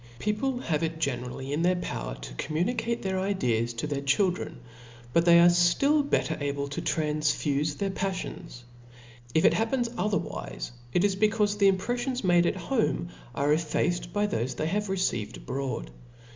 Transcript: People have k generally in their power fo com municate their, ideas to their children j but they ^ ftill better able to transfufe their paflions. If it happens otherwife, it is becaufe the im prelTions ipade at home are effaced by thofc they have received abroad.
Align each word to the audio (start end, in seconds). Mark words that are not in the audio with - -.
People 0.17 0.57
have 0.57 0.81
k 0.81 0.89
generally 0.97 1.53
in 1.53 1.61
their 1.61 1.75
power 1.75 2.15
fo 2.15 2.33
com 2.35 2.57
municate 2.57 3.03
their, 3.03 3.19
ideas 3.19 3.71
to 3.75 3.85
their 3.85 4.01
children 4.01 4.53
j 4.55 4.59
but 5.13 5.25
they 5.25 5.37
^ 5.37 5.45
ftill 5.45 6.09
better 6.09 6.35
able 6.41 6.67
to 6.69 6.81
transfufe 6.81 7.77
their 7.77 7.91
paflions. 7.91 8.63
If 9.35 9.45
it 9.45 9.53
happens 9.53 9.89
otherwife, 9.99 10.71
it 10.91 11.03
is 11.03 11.15
becaufe 11.15 11.59
the 11.59 11.67
im 11.67 11.77
prelTions 11.77 12.23
ipade 12.23 12.47
at 12.47 12.55
home 12.55 13.09
are 13.35 13.53
effaced 13.53 14.11
by 14.11 14.25
thofc 14.25 14.55
they 14.55 14.65
have 14.65 14.89
received 14.89 15.37
abroad. 15.37 15.91